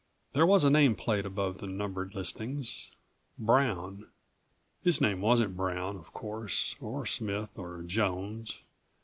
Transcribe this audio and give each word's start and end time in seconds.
There 0.33 0.47
was 0.47 0.63
a 0.63 0.71
name 0.71 0.95
plate 0.95 1.27
above 1.27 1.59
the 1.59 1.67
numbered 1.67 2.15
listings 2.15 2.89
BROWN. 3.37 4.07
His 4.83 4.99
name 4.99 5.21
wasn't 5.21 5.55
Brown, 5.55 5.95
of 5.95 6.11
course. 6.11 6.75
Or 6.79 7.05
Smith, 7.05 7.51
or 7.55 7.83
Jones. 7.83 8.61